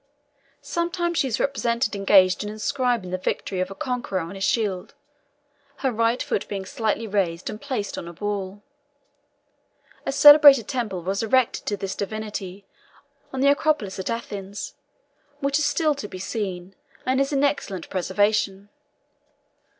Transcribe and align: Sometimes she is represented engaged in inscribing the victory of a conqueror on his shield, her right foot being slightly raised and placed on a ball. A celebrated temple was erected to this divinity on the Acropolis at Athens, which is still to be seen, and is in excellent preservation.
Sometimes 0.63 1.19
she 1.19 1.27
is 1.27 1.39
represented 1.39 1.95
engaged 1.95 2.43
in 2.43 2.49
inscribing 2.49 3.11
the 3.11 3.19
victory 3.19 3.59
of 3.59 3.69
a 3.69 3.75
conqueror 3.75 4.19
on 4.21 4.33
his 4.33 4.43
shield, 4.43 4.95
her 5.75 5.91
right 5.91 6.23
foot 6.23 6.47
being 6.47 6.65
slightly 6.65 7.05
raised 7.05 7.51
and 7.51 7.61
placed 7.61 7.99
on 7.99 8.07
a 8.07 8.13
ball. 8.13 8.63
A 10.03 10.11
celebrated 10.11 10.67
temple 10.67 11.03
was 11.03 11.21
erected 11.21 11.67
to 11.67 11.77
this 11.77 11.93
divinity 11.93 12.65
on 13.31 13.41
the 13.41 13.49
Acropolis 13.51 13.99
at 13.99 14.09
Athens, 14.09 14.73
which 15.39 15.59
is 15.59 15.65
still 15.65 15.93
to 15.93 16.07
be 16.07 16.17
seen, 16.17 16.73
and 17.05 17.21
is 17.21 17.31
in 17.31 17.43
excellent 17.43 17.87
preservation. 17.91 18.69